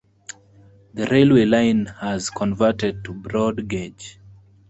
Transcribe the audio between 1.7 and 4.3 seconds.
has converted to broad gauge.